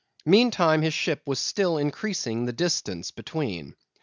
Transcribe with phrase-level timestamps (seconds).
[0.25, 3.75] Meantime his ship was still increasing the distance between.